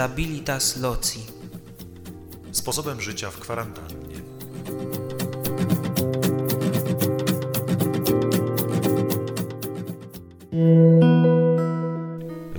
Stabilitas 0.00 0.76
loci. 0.76 1.20
Sposobem 2.52 3.00
życia 3.00 3.30
w 3.30 3.40
kwarantannie. 3.40 4.16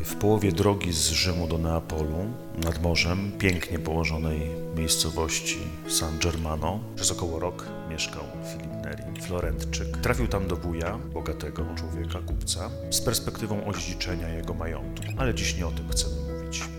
W 0.04 0.16
połowie 0.20 0.52
drogi 0.52 0.93
z 0.93 1.09
Rzymu 1.09 1.48
do 1.48 1.57
Neapolu, 1.57 2.25
nad 2.63 2.81
morzem, 2.81 3.31
pięknie 3.38 3.80
położonej 3.80 4.41
miejscowości 4.76 5.59
San 5.88 6.20
Germano, 6.20 6.80
przez 6.95 7.12
około 7.12 7.39
rok 7.39 7.66
mieszkał 7.89 8.23
Filip 8.52 8.71
Neri, 8.84 9.21
Florentczyk. 9.21 9.98
Trafił 9.98 10.27
tam 10.27 10.48
do 10.48 10.55
wuja, 10.55 10.98
bogatego 11.13 11.66
człowieka, 11.76 12.20
kupca, 12.27 12.70
z 12.89 13.02
perspektywą 13.02 13.66
odziedziczenia 13.66 14.30
jego 14.30 14.53
majątku. 14.53 15.05
Ale 15.17 15.34
dziś 15.34 15.58
nie 15.58 15.67
o 15.67 15.71
tym 15.71 15.89
chcemy 15.89 16.30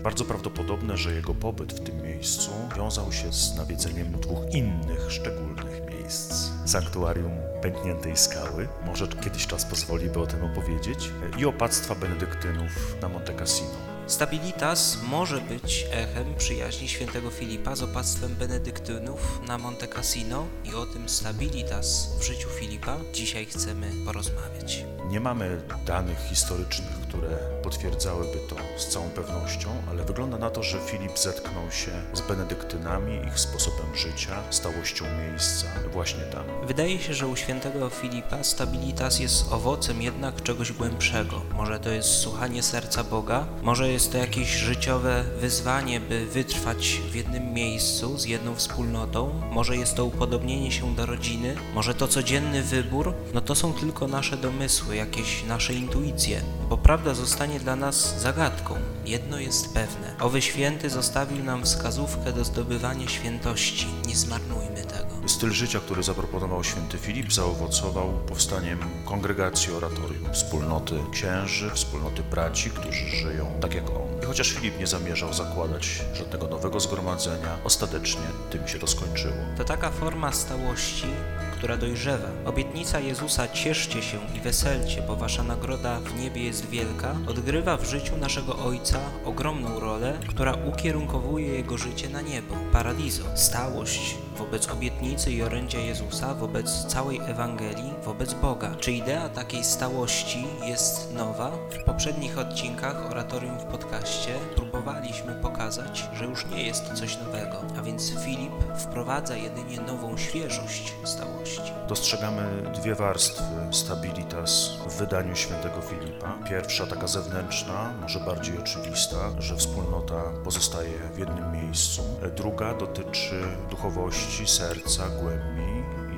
Bardzo 0.03 0.25
prawdopodobne, 0.25 0.97
że 0.97 1.13
jego 1.13 1.35
pobyt 1.35 1.73
w 1.73 1.83
tym 1.83 2.01
miejscu 2.01 2.51
wiązał 2.77 3.11
się 3.11 3.33
z 3.33 3.55
nawiedzeniem 3.55 4.11
dwóch 4.11 4.53
innych 4.53 5.11
szczególnych 5.11 5.81
miejsc. 5.89 6.51
Sanktuarium 6.65 7.31
pękniętej 7.61 8.17
skały, 8.17 8.67
może 8.85 9.07
kiedyś 9.07 9.47
czas 9.47 9.65
pozwoli, 9.65 10.09
by 10.09 10.19
o 10.19 10.27
tym 10.27 10.43
opowiedzieć, 10.43 11.09
i 11.37 11.45
opactwa 11.45 11.95
benedyktynów 11.95 12.95
na 13.01 13.09
Monte 13.09 13.33
Cassino. 13.33 13.93
Stabilitas 14.07 14.97
może 15.09 15.41
być 15.41 15.85
echem 15.91 16.35
przyjaźni 16.37 16.87
świętego 16.87 17.29
Filipa 17.29 17.75
z 17.75 17.83
opactwem 17.83 18.35
benedyktynów 18.35 19.41
na 19.47 19.57
Monte 19.57 19.87
Cassino 19.87 20.47
i 20.63 20.75
o 20.75 20.85
tym 20.85 21.09
Stabilitas 21.09 22.09
w 22.19 22.23
życiu 22.23 22.49
Filipa 22.49 22.97
dzisiaj 23.13 23.45
chcemy 23.45 23.91
porozmawiać. 24.05 24.85
Nie 25.09 25.19
mamy 25.19 25.61
danych 25.85 26.19
historycznych, 26.29 27.02
które 27.13 27.37
potwierdzałyby 27.63 28.39
to 28.49 28.55
z 28.77 28.87
całą 28.87 29.09
pewnością, 29.09 29.69
ale 29.89 30.03
wygląda 30.03 30.37
na 30.37 30.49
to, 30.49 30.63
że 30.63 30.79
Filip 30.79 31.19
zetknął 31.19 31.71
się 31.71 31.91
z 32.13 32.21
benedyktynami, 32.21 33.27
ich 33.27 33.39
sposobem 33.39 33.95
życia, 33.95 34.43
stałością 34.49 35.05
miejsca 35.21 35.67
właśnie 35.91 36.23
tam. 36.23 36.43
Wydaje 36.63 36.99
się, 36.99 37.13
że 37.13 37.27
u 37.27 37.35
świętego 37.35 37.89
Filipa 37.89 38.43
stabilitas 38.43 39.19
jest 39.19 39.53
owocem 39.53 40.01
jednak 40.01 40.43
czegoś 40.43 40.71
głębszego. 40.71 41.41
Może 41.55 41.79
to 41.79 41.89
jest 41.89 42.09
słuchanie 42.09 42.63
serca 42.63 43.03
Boga, 43.03 43.45
może 43.61 43.89
jest 43.89 44.11
to 44.11 44.17
jakieś 44.17 44.49
życiowe 44.49 45.23
wyzwanie, 45.39 45.99
by 45.99 46.25
wytrwać 46.25 47.01
w 47.11 47.15
jednym 47.15 47.53
miejscu 47.53 48.17
z 48.17 48.25
jedną 48.25 48.55
wspólnotą, 48.55 49.41
może 49.51 49.77
jest 49.77 49.95
to 49.95 50.05
upodobnienie 50.05 50.71
się 50.71 50.95
do 50.95 51.05
rodziny, 51.05 51.55
może 51.73 51.93
to 51.93 52.07
codzienny 52.07 52.63
wybór, 52.63 53.13
no 53.33 53.41
to 53.41 53.55
są 53.55 53.73
tylko 53.73 54.07
nasze 54.07 54.37
domysły, 54.37 54.95
jakieś 54.95 55.43
nasze 55.43 55.73
intuicje, 55.73 56.41
bo 56.69 56.77
prawda 56.77 57.02
zostanie 57.11 57.59
dla 57.59 57.75
nas 57.75 58.19
zagadką. 58.21 58.75
Jedno 59.05 59.39
jest 59.39 59.73
pewne. 59.73 60.15
Owy 60.19 60.41
święty 60.41 60.89
zostawił 60.89 61.43
nam 61.43 61.63
wskazówkę 61.63 62.33
do 62.33 62.43
zdobywania 62.43 63.07
świętości. 63.07 63.87
Nie 64.07 64.15
zmarnujmy 64.15 64.81
tego. 64.81 65.27
Styl 65.27 65.51
życia, 65.51 65.79
który 65.79 66.03
zaproponował 66.03 66.63
święty 66.63 66.97
Filip, 66.97 67.33
zaowocował 67.33 68.13
powstaniem 68.27 68.79
kongregacji 69.05 69.73
oratorium, 69.73 70.33
wspólnoty 70.33 70.95
księży, 71.11 71.71
wspólnoty 71.73 72.23
braci, 72.23 72.69
którzy 72.69 73.05
żyją 73.05 73.45
tak 73.61 73.73
jak 73.73 73.89
on. 73.89 74.23
I 74.23 74.25
chociaż 74.25 74.51
Filip 74.51 74.79
nie 74.79 74.87
zamierzał 74.87 75.33
zakładać 75.33 76.01
żadnego 76.13 76.47
nowego 76.47 76.79
zgromadzenia, 76.79 77.57
ostatecznie 77.63 78.27
tym 78.49 78.67
się 78.67 78.79
to 78.79 78.87
skończyło. 78.87 79.33
To 79.57 79.63
taka 79.63 79.91
forma 79.91 80.31
stałości, 80.31 81.07
która 81.51 81.77
dojrzewa. 81.77 82.27
Obietnica 82.45 82.99
Jezusa 82.99 83.47
cieszcie 83.47 84.01
się 84.01 84.19
i 84.35 84.39
weselcie, 84.39 85.01
bo 85.01 85.15
wasza 85.15 85.43
nagroda 85.43 85.99
w 85.99 86.19
niebie 86.19 86.43
jest 86.43 86.69
wielka, 86.69 86.92
odgrywa 87.27 87.77
w 87.77 87.85
życiu 87.85 88.17
naszego 88.17 88.57
Ojca 88.57 88.99
ogromną 89.25 89.79
rolę, 89.79 90.13
która 90.29 90.53
ukierunkowuje 90.53 91.47
Jego 91.47 91.77
życie 91.77 92.09
na 92.09 92.21
niebo, 92.21 92.55
paradizo. 92.71 93.23
Stałość 93.35 94.15
wobec 94.37 94.69
obietnicy 94.69 95.31
i 95.31 95.43
orędzia 95.43 95.79
Jezusa, 95.79 96.33
wobec 96.33 96.85
całej 96.85 97.19
Ewangelii, 97.27 97.93
wobec 98.03 98.33
Boga. 98.33 98.75
Czy 98.79 98.91
idea 98.91 99.29
takiej 99.29 99.63
stałości 99.63 100.45
jest 100.65 101.13
nowa? 101.13 101.51
W 101.51 101.83
poprzednich 101.83 102.37
odcinkach 102.37 103.11
Oratorium 103.11 103.59
w 103.59 103.63
podcaście 103.63 104.35
próbowaliśmy 104.55 105.33
pokazać, 105.41 106.09
że 106.13 106.25
już 106.25 106.45
nie 106.45 106.63
jest 106.63 106.93
coś 106.93 107.17
nowego, 107.17 107.61
a 107.79 107.81
więc 107.81 108.13
Filip 108.25 108.53
wprowadza 108.77 109.35
jedynie 109.35 109.81
nową 109.81 110.17
świeżość 110.17 110.93
stałości. 111.03 111.71
Dostrzegamy 111.87 112.71
dwie 112.75 112.95
warstwy 112.95 113.43
stabilitas 113.71 114.69
w 114.87 114.97
wydaniu 114.97 115.35
świętego 115.35 115.81
Filipa. 115.81 116.37
Pierwsza, 116.49 116.82
taka 116.87 117.07
zewnętrzna, 117.07 117.93
może 118.01 118.19
bardziej 118.19 118.57
oczywista, 118.57 119.41
że 119.41 119.55
wspólnota 119.55 120.23
pozostaje 120.43 120.99
w 121.13 121.17
jednym 121.19 121.51
miejscu. 121.51 122.03
Druga 122.35 122.73
dotyczy 122.73 123.41
duchowości, 123.69 124.47
serca, 124.47 125.03
głębi. 125.09 125.72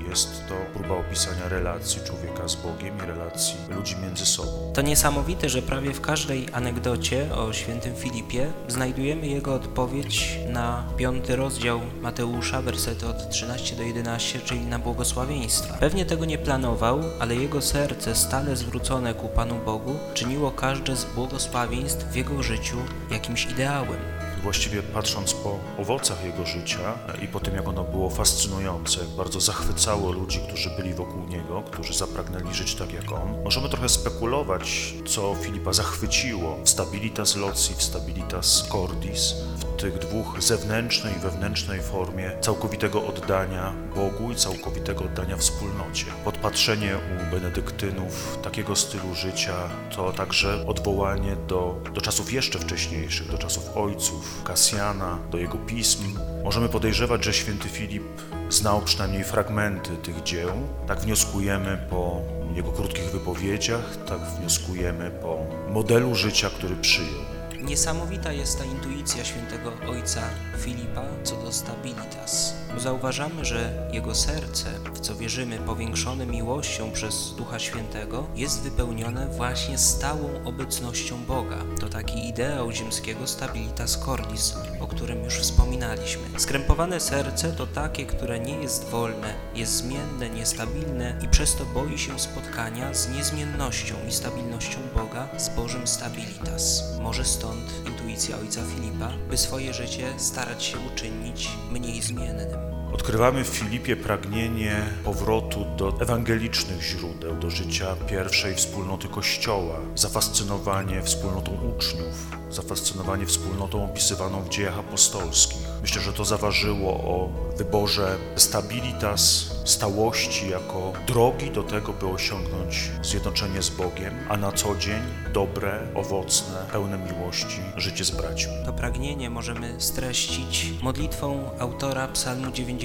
Jest 0.10 0.48
to 0.48 0.56
próba 0.74 0.96
opisania 0.96 1.50
relacji 1.50 2.02
człowieka 2.06 2.48
z 2.48 2.56
Bogiem 2.56 2.98
i 2.98 3.02
relacji 3.02 3.56
ludzi 3.70 3.96
między 4.04 4.26
sobą. 4.26 4.72
To 4.74 4.82
niesamowite, 4.82 5.50
że 5.50 5.62
prawie 5.62 5.94
w 5.94 6.02
każdej 6.02 6.48
anegdocie 6.54 7.36
o 7.36 7.54
świętym 7.54 7.96
Filipie 7.96 8.52
znajdujemy 8.68 9.28
jego 9.28 9.54
odpowiedź 9.54 10.40
na 10.50 10.84
piąty 10.98 11.36
rozdział 11.36 11.80
Mateusza, 12.02 12.62
wersety 12.62 13.08
od 13.08 13.30
13 13.30 13.76
do 13.76 13.84
11, 13.84 14.40
czyli 14.40 14.62
na 14.62 14.80
błogosławieństwa. 14.80 15.78
Pewnie 15.80 16.06
tego 16.06 16.26
nie 16.26 16.38
planował, 16.38 17.00
ale 17.20 17.36
jego 17.36 17.62
serce 17.62 18.16
stale 18.16 18.56
zwrócone 18.56 19.14
ku 19.14 19.28
Panu 19.28 19.56
Bogu 19.66 19.96
czyniło 20.14 20.52
każde 20.52 20.96
z 20.96 21.06
błogosławieństw 21.06 22.06
w 22.06 22.16
jego 22.16 22.44
życiu 22.44 22.78
jakimś 23.12 23.46
ideałem. 23.46 24.15
Właściwie 24.46 24.84
patrząc 24.84 25.34
po 25.34 25.60
owocach 25.78 26.26
jego 26.26 26.46
życia 26.46 26.94
i 27.22 27.28
po 27.28 27.40
tym, 27.40 27.56
jak 27.56 27.68
ono 27.68 27.84
było 27.84 28.10
fascynujące, 28.10 29.00
jak 29.00 29.10
bardzo 29.10 29.40
zachwycało 29.40 30.12
ludzi, 30.12 30.40
którzy 30.48 30.70
byli 30.70 30.94
wokół 30.94 31.28
niego, 31.28 31.64
którzy 31.72 31.94
zapragnęli 31.94 32.54
żyć 32.54 32.76
tak 32.76 32.94
jak 32.94 33.12
on, 33.12 33.44
możemy 33.44 33.70
trochę 33.70 33.90
spekulować, 33.90 34.94
co 35.08 35.36
Filipa 35.36 35.74
zachwyciło 35.74 36.58
w 36.64 36.70
stabilitas 36.70 37.36
loci, 37.36 37.74
w 37.74 37.84
stabilitas 37.84 38.68
cordis, 38.70 39.34
w 39.58 39.75
tych 39.86 40.00
dwóch 40.00 40.42
zewnętrznej 40.42 41.16
i 41.16 41.20
wewnętrznej 41.20 41.82
formie 41.82 42.32
całkowitego 42.42 43.08
oddania 43.08 43.74
Bogu 43.96 44.32
i 44.32 44.36
całkowitego 44.36 45.04
oddania 45.04 45.38
wspólnocie. 45.38 46.06
Podpatrzenie 46.24 46.96
u 46.96 47.32
benedyktynów 47.32 48.40
takiego 48.44 48.76
stylu 48.76 49.16
życia 49.16 49.54
to 49.96 50.12
także 50.12 50.68
odwołanie 50.68 51.36
do, 51.48 51.82
do 51.94 52.02
czasów 52.02 52.34
jeszcze 52.34 52.60
wcześniejszych, 52.60 53.32
do 53.32 53.38
czasów 53.38 53.78
ojców, 53.78 54.44
Kasjana, 54.44 55.18
do 55.32 55.38
jego 55.38 55.58
pism. 55.58 56.04
Możemy 56.44 56.70
podejrzewać, 56.70 57.24
że 57.24 57.34
święty 57.34 57.70
Filip 57.70 58.04
znał 58.50 58.82
przynajmniej 58.82 59.24
fragmenty 59.24 59.98
tych 59.98 60.24
dzieł. 60.24 60.52
Tak 60.88 61.00
wnioskujemy 61.00 61.88
po 61.90 62.22
jego 62.56 62.72
krótkich 62.72 63.12
wypowiedziach, 63.12 63.98
tak 64.08 64.20
wnioskujemy 64.20 65.12
po 65.22 65.38
modelu 65.70 66.16
życia, 66.16 66.50
który 66.50 66.76
przyjął. 66.76 67.36
Niesamowita 67.66 68.32
jest 68.32 68.58
ta 68.58 68.66
intuicja 68.66 69.26
świętego 69.26 69.72
ojca 69.90 70.22
Filipa 70.58 71.04
co 71.24 71.36
do 71.36 71.52
stabilitas. 71.52 72.54
Zauważamy, 72.78 73.46
że 73.46 73.90
jego 73.94 74.16
serce, 74.16 74.66
w 74.94 75.00
co 75.00 75.16
wierzymy, 75.16 75.58
powiększone 75.58 76.26
miłością 76.26 76.92
przez 76.92 77.34
Ducha 77.38 77.60
Świętego, 77.60 78.28
jest 78.36 78.62
wypełnione 78.62 79.28
właśnie 79.28 79.78
stałą 79.78 80.30
obecnością 80.46 81.26
Boga. 81.26 81.58
To 81.80 81.90
taki 81.90 82.30
ideał 82.30 82.72
ziemskiego 82.72 83.28
stabilitas 83.28 83.98
cordis, 83.98 84.56
o 84.80 84.88
którym 84.88 85.24
już 85.24 85.34
wspominaliśmy. 85.40 86.40
Skrępowane 86.40 87.00
serce 87.00 87.52
to 87.52 87.68
takie, 87.68 88.06
które 88.06 88.40
nie 88.40 88.56
jest 88.56 88.90
wolne, 88.90 89.34
jest 89.56 89.74
zmienne, 89.74 90.30
niestabilne 90.30 91.20
i 91.24 91.28
przez 91.28 91.56
to 91.56 91.66
boi 91.66 91.98
się 91.98 92.20
spotkania 92.20 92.94
z 92.94 93.10
niezmiennością 93.10 93.96
i 94.10 94.12
stabilnością 94.12 94.78
Boga, 94.96 95.28
z 95.38 95.50
Bożym 95.50 95.88
stabilitas. 95.88 96.84
Może 97.02 97.26
stąd 97.26 97.55
intuicja 97.88 98.38
ojca 98.38 98.62
Filipa, 98.64 99.12
by 99.30 99.38
swoje 99.38 99.74
życie 99.74 100.14
starać 100.18 100.64
się 100.64 100.78
uczynić 100.94 101.50
mniej 101.72 102.02
zmiennym. 102.02 102.75
Odkrywamy 102.96 103.44
w 103.44 103.48
Filipie 103.48 103.96
pragnienie 103.96 104.76
powrotu 105.04 105.66
do 105.78 106.02
ewangelicznych 106.02 106.82
źródeł, 106.82 107.36
do 107.36 107.50
życia 107.50 107.96
pierwszej 108.10 108.56
wspólnoty 108.56 109.08
Kościoła, 109.08 109.76
zafascynowanie 109.96 111.02
wspólnotą 111.02 111.52
uczniów, 111.52 112.38
zafascynowanie 112.50 113.26
wspólnotą 113.26 113.86
opisywaną 113.86 114.42
w 114.42 114.50
dziejach 114.50 114.80
apostolskich. 114.80 115.68
Myślę, 115.82 116.02
że 116.02 116.14
to 116.14 116.26
zaważyło 116.26 116.92
o 116.94 117.30
wyborze 117.58 118.18
stabilitas, 118.36 119.52
stałości 119.66 120.50
jako 120.50 120.94
drogi 121.08 121.52
do 121.52 121.64
tego, 121.64 121.94
by 121.94 122.08
osiągnąć 122.08 122.92
zjednoczenie 123.04 123.62
z 123.62 123.70
Bogiem, 123.70 124.14
a 124.30 124.38
na 124.38 124.52
co 124.52 124.76
dzień 124.76 125.02
dobre, 125.34 125.88
owocne, 125.96 126.58
pełne 126.72 126.98
miłości 126.98 127.60
życie 127.78 128.06
z 128.06 128.12
braćmi. 128.12 128.54
To 128.66 128.74
pragnienie 128.74 129.30
możemy 129.30 129.76
streścić 129.82 130.74
modlitwą 130.82 131.50
autora 131.60 132.08
Psalmu 132.08 132.52
90. 132.52 132.85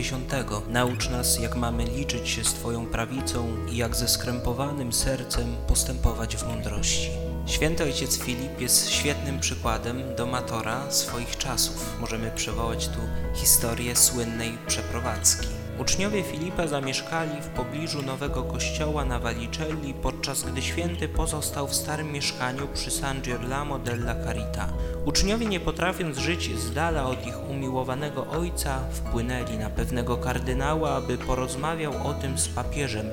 Naucz 0.69 1.11
nas, 1.11 1.41
jak 1.41 1.57
mamy 1.57 1.85
liczyć 1.85 2.29
się 2.29 2.45
z 2.45 2.55
Twoją 2.55 2.87
prawicą 2.87 3.67
i 3.73 3.77
jak 3.77 3.97
ze 3.97 4.09
skrępowanym 4.09 4.93
sercem 4.93 5.57
postępować 5.69 6.37
w 6.37 6.47
mądrości. 6.47 7.11
Święty 7.47 7.85
ojciec 7.85 8.19
Filip 8.19 8.61
jest 8.61 8.91
świetnym 8.91 9.41
przykładem 9.41 10.03
domatora 10.17 10.91
swoich 10.91 11.37
czasów. 11.37 11.97
Możemy 12.01 12.31
przywołać 12.31 12.89
tu 12.89 13.01
historię 13.35 13.97
słynnej 13.97 14.59
przeprowadzki. 14.67 15.60
Uczniowie 15.81 16.23
Filipa 16.23 16.67
zamieszkali 16.67 17.41
w 17.41 17.49
pobliżu 17.49 18.03
nowego 18.03 18.43
kościoła 18.43 19.05
na 19.05 19.19
Valicelli, 19.19 19.95
podczas 19.95 20.43
gdy 20.43 20.63
święty 20.63 21.09
pozostał 21.09 21.69
w 21.69 21.75
starym 21.75 22.13
mieszkaniu 22.13 22.69
przy 22.75 22.91
San 22.91 23.21
Girolamo 23.21 23.79
della 23.79 24.15
Carità. 24.15 24.67
Uczniowie, 25.05 25.47
nie 25.47 25.61
potrafiąc 25.61 26.19
żyć 26.19 26.59
z 26.59 26.73
dala 26.73 27.05
od 27.07 27.27
ich 27.27 27.51
umiłowanego 27.51 28.27
ojca, 28.27 28.79
wpłynęli 28.93 29.59
na 29.59 29.71
pewnego 29.71 30.17
kardynała, 30.17 30.91
aby 30.91 31.19
porozmawiał 31.19 31.93
o 32.07 32.15
tym 32.15 32.39
z 32.39 32.49
papieżem, 32.49 33.07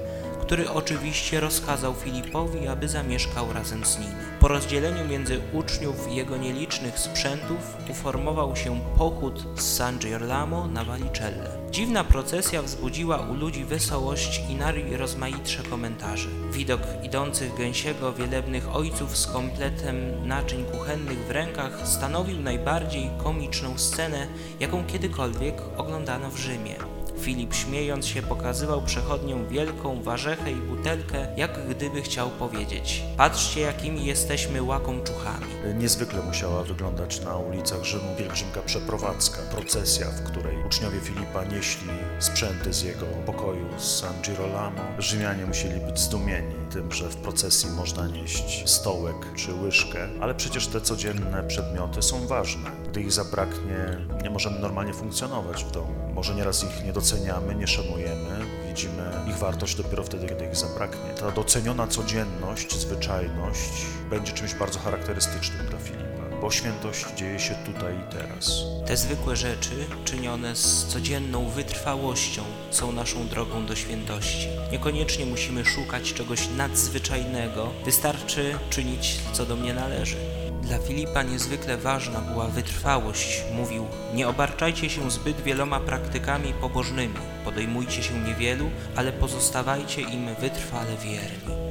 który 0.47 0.69
oczywiście 0.69 1.39
rozkazał 1.39 1.93
Filipowi, 1.93 2.67
aby 2.67 2.87
zamieszkał 2.87 3.53
razem 3.53 3.85
z 3.85 3.99
nimi. 3.99 4.13
Po 4.39 4.47
rozdzieleniu 4.47 5.07
między 5.07 5.39
uczniów 5.53 5.95
jego 6.11 6.37
nielicznych 6.37 6.99
sprzętów 6.99 7.77
uformował 7.89 8.55
się 8.55 8.81
pochód 8.97 9.43
z 9.55 9.75
San 9.75 9.99
Girolamo 9.99 10.67
na 10.67 10.83
Valicelle. 10.83 11.49
Dziwna 11.71 12.03
procesja 12.03 12.61
wzbudziła 12.61 13.17
u 13.17 13.33
ludzi 13.33 13.65
wesołość 13.65 14.41
i 14.49 14.55
najrozmaitsze 14.55 15.63
komentarze. 15.63 16.29
Widok 16.51 16.81
idących 17.03 17.57
gęsiego 17.57 18.13
wielebnych 18.13 18.75
ojców 18.75 19.17
z 19.17 19.27
kompletem 19.27 20.27
naczyń 20.27 20.65
kuchennych 20.65 21.19
w 21.19 21.31
rękach 21.31 21.87
stanowił 21.87 22.41
najbardziej 22.41 23.09
komiczną 23.23 23.77
scenę, 23.77 24.27
jaką 24.59 24.85
kiedykolwiek 24.85 25.61
oglądano 25.77 26.29
w 26.29 26.37
Rzymie. 26.37 26.96
Filip 27.19 27.53
śmiejąc 27.53 28.05
się 28.05 28.21
pokazywał 28.21 28.81
przechodniom 28.81 29.47
wielką 29.47 30.03
warzechę 30.03 30.51
i 30.51 30.55
butelkę, 30.55 31.27
jak 31.37 31.69
gdyby 31.69 32.01
chciał 32.01 32.29
powiedzieć 32.29 33.03
Patrzcie 33.17 33.61
jakimi 33.61 34.05
jesteśmy 34.05 34.63
łakomczuchami. 34.63 35.45
Niezwykle 35.79 36.21
musiała 36.21 36.63
wyglądać 36.63 37.21
na 37.21 37.37
ulicach 37.37 37.83
Rzymu 37.83 38.15
pielgrzymka 38.17 38.61
przeprowadzka, 38.61 39.37
procesja, 39.51 40.07
w 40.11 40.23
której 40.23 40.65
uczniowie 40.65 40.99
Filipa 40.99 41.43
nieśli 41.43 41.89
sprzęty 42.19 42.73
z 42.73 42.81
jego 42.81 43.05
pokoju 43.25 43.67
z 43.77 43.99
San 43.99 44.13
Girolamo. 44.21 44.81
Rzymianie 44.99 45.45
musieli 45.45 45.79
być 45.79 45.99
zdumieni 45.99 46.55
tym, 46.71 46.91
że 46.91 47.09
w 47.09 47.15
procesji 47.15 47.69
można 47.69 48.07
nieść 48.07 48.69
stołek 48.69 49.15
czy 49.35 49.53
łyżkę, 49.53 50.07
ale 50.21 50.35
przecież 50.35 50.67
te 50.67 50.81
codzienne 50.81 51.43
przedmioty 51.43 52.01
są 52.01 52.27
ważne. 52.27 52.71
Gdy 52.97 53.05
ich 53.05 53.11
zabraknie, 53.11 53.97
nie 54.23 54.29
możemy 54.29 54.59
normalnie 54.59 54.93
funkcjonować 54.93 55.63
w 55.63 55.71
domu. 55.71 55.93
Może 56.13 56.35
nieraz 56.35 56.63
ich 56.63 56.85
nie 56.85 56.93
doceniamy, 56.93 57.55
nie 57.55 57.67
szanujemy, 57.67 58.45
widzimy 58.67 59.11
ich 59.29 59.37
wartość 59.37 59.75
dopiero 59.75 60.03
wtedy, 60.03 60.27
kiedy 60.27 60.45
ich 60.45 60.55
zabraknie. 60.55 61.13
Ta 61.19 61.31
doceniona 61.31 61.87
codzienność, 61.87 62.79
zwyczajność 62.79 63.71
będzie 64.09 64.31
czymś 64.33 64.53
bardzo 64.53 64.79
charakterystycznym 64.79 65.67
dla 65.67 65.79
Filipa, 65.79 66.37
bo 66.41 66.51
świętość 66.51 67.05
dzieje 67.15 67.39
się 67.39 67.55
tutaj 67.55 67.95
i 67.95 68.11
teraz. 68.11 68.51
Te 68.85 68.97
zwykłe 68.97 69.35
rzeczy, 69.35 69.85
czynione 70.05 70.55
z 70.55 70.85
codzienną 70.85 71.49
wytrwałością, 71.49 72.43
są 72.71 72.91
naszą 72.91 73.27
drogą 73.27 73.65
do 73.65 73.75
świętości. 73.75 74.47
Niekoniecznie 74.71 75.25
musimy 75.25 75.65
szukać 75.65 76.13
czegoś 76.13 76.49
nadzwyczajnego, 76.57 77.69
wystarczy 77.85 78.55
czynić, 78.69 79.19
co 79.33 79.45
do 79.45 79.55
mnie 79.55 79.73
należy. 79.73 80.36
Dla 80.67 80.77
Filipa 80.77 81.23
niezwykle 81.23 81.77
ważna 81.77 82.21
była 82.21 82.47
wytrwałość. 82.47 83.43
Mówił: 83.53 83.87
Nie 84.13 84.27
obarczajcie 84.27 84.89
się 84.89 85.11
zbyt 85.11 85.41
wieloma 85.41 85.79
praktykami 85.79 86.53
pobożnymi, 86.61 87.15
podejmujcie 87.45 88.03
się 88.03 88.19
niewielu, 88.19 88.69
ale 88.95 89.11
pozostawajcie 89.11 90.01
im 90.01 90.35
wytrwale 90.35 90.97
wierni. 90.97 91.67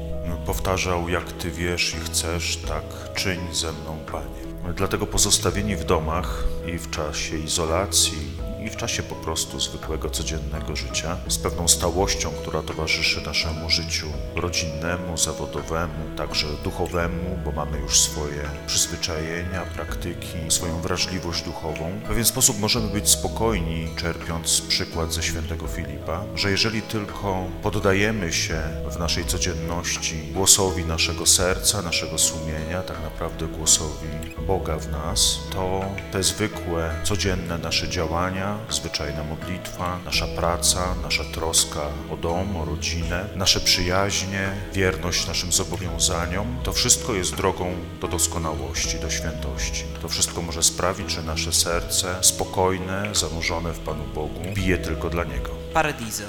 Powtarzał, 0.47 1.09
jak 1.09 1.33
Ty 1.33 1.51
wiesz 1.51 1.95
i 1.95 2.01
chcesz, 2.05 2.57
tak 2.57 3.15
czyń 3.15 3.41
ze 3.53 3.73
mną, 3.73 3.99
Panie. 4.13 4.75
Dlatego 4.75 5.07
pozostawieni 5.07 5.77
w 5.77 5.85
domach 5.85 6.45
i 6.75 6.79
w 6.79 6.91
czasie 6.91 7.39
izolacji, 7.39 8.46
i 8.67 8.71
w 8.71 8.77
czasie 8.77 9.03
po 9.03 9.15
prostu 9.15 9.61
zwykłego, 9.61 10.11
codziennego 10.11 10.77
życia, 10.77 11.17
z 11.29 11.39
pewną 11.39 11.69
stałością, 11.69 12.31
która 12.31 12.63
towarzyszy 12.63 13.21
naszemu 13.21 13.71
życiu 13.71 14.07
rodzinnemu, 14.37 15.17
zawodowemu, 15.17 16.17
także 16.17 16.47
duchowemu, 16.65 17.39
bo 17.45 17.53
mamy 17.53 17.79
już 17.79 18.01
swoje 18.01 18.43
przyzwyczajenia, 18.67 19.67
praktyki, 19.75 20.39
swoją 20.49 20.81
wrażliwość 20.81 21.43
duchową. 21.43 22.01
W 22.05 22.09
pewien 22.09 22.25
sposób 22.25 22.59
możemy 22.59 22.89
być 22.89 23.09
spokojni, 23.09 23.89
czerpiąc 23.97 24.61
przykład 24.61 25.13
ze 25.13 25.23
świętego 25.23 25.67
Filipa, 25.67 26.25
że 26.35 26.51
jeżeli 26.51 26.83
tylko 26.83 27.45
poddajemy 27.63 28.33
się 28.33 28.63
w 28.91 28.99
naszej 28.99 29.25
codzienności 29.25 30.23
głosowi 30.33 30.85
naszego 30.85 31.27
serca, 31.27 31.83
naszego 31.83 32.19
sumienia, 32.19 32.83
tak 32.83 33.03
naprawdę 33.03 33.47
głosowi 33.47 34.09
Boga 34.47 34.77
w 34.79 34.93
nas, 34.93 35.39
to 35.53 35.85
te 36.13 36.23
zwykłe, 36.23 36.95
codzienne 37.05 37.59
nasze 37.59 37.89
działania, 37.89 38.56
zwyczajna 38.71 39.25
modlitwa, 39.25 39.99
nasza 40.05 40.27
praca, 40.27 40.95
nasza 41.03 41.25
troska 41.25 41.81
o 42.11 42.17
dom, 42.17 42.57
o 42.57 42.65
rodzinę, 42.65 43.29
nasze 43.37 43.61
przyjaźnie, 43.61 44.51
wierność 44.73 45.27
naszym 45.27 45.53
zobowiązaniom, 45.53 46.57
to 46.63 46.73
wszystko 46.73 47.15
jest 47.15 47.35
drogą 47.35 47.75
do 48.01 48.09
doskonałości, 48.09 49.01
do 49.01 49.11
świętości. 49.11 49.85
To 50.03 50.09
wszystko 50.09 50.43
może 50.43 50.63
sprawić, 50.63 51.11
że 51.11 51.23
nasze 51.23 51.53
serce 51.53 52.15
spokojne, 52.21 53.15
zanurzone 53.15 53.73
w 53.73 53.79
Panu 53.79 54.05
Bogu, 54.15 54.41
bije 54.55 54.79
tylko 54.79 55.11
dla 55.11 55.25
Niego. 55.25 55.51
Paradiso. 55.73 56.25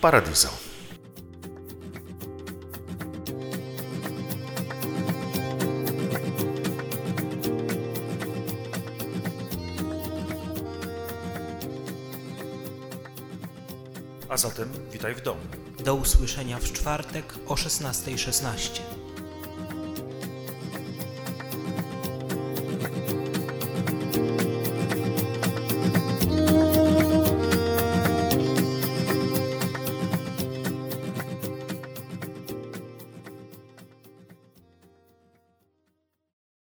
Paradiso. 0.00 0.67
A 14.28 14.36
zatem 14.36 14.68
witaj 14.92 15.14
w 15.14 15.22
domu. 15.22 15.40
Do 15.84 15.94
usłyszenia 15.94 16.58
w 16.58 16.72
czwartek 16.72 17.34
o 17.46 17.54
16.16. 17.54 18.97